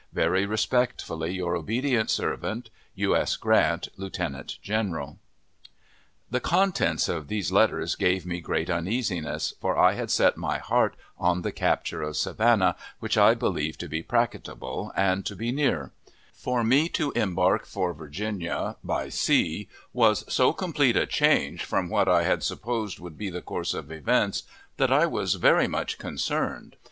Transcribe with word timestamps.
Very 0.13 0.47
respectfully 0.47 1.35
your 1.35 1.55
obedient 1.55 2.09
servant, 2.09 2.71
U. 2.95 3.15
S. 3.15 3.37
GRANT, 3.37 3.89
Lieutenant 3.97 4.57
General. 4.63 5.19
The 6.31 6.39
contents 6.39 7.07
of 7.07 7.27
these 7.27 7.51
letters 7.51 7.93
gave 7.95 8.25
me 8.25 8.41
great 8.41 8.67
uneasiness, 8.67 9.53
for 9.61 9.77
I 9.77 9.93
had 9.93 10.09
set 10.09 10.37
my 10.37 10.57
heart 10.57 10.95
on 11.19 11.43
the 11.43 11.51
capture 11.51 12.01
of 12.01 12.17
Savannah, 12.17 12.75
which 12.99 13.15
I 13.15 13.35
believed 13.35 13.79
to 13.81 13.87
be 13.87 14.01
practicable, 14.01 14.91
and 14.97 15.23
to 15.27 15.35
be 15.35 15.51
near; 15.51 15.91
for 16.33 16.63
me 16.63 16.89
to 16.89 17.11
embark 17.11 17.67
for 17.67 17.93
Virginia 17.93 18.77
by 18.83 19.09
sea 19.09 19.67
was 19.93 20.25
so 20.27 20.51
complete 20.51 20.97
a 20.97 21.05
change 21.05 21.63
from 21.63 21.89
what 21.89 22.07
I 22.09 22.23
had 22.23 22.41
supposed 22.41 22.97
would 22.99 23.19
be 23.19 23.29
the 23.29 23.43
course 23.43 23.75
of 23.75 23.91
events 23.91 24.41
that 24.77 24.91
I 24.91 25.05
was 25.05 25.35
very 25.35 25.67
much 25.67 25.99
concerned. 25.99 26.77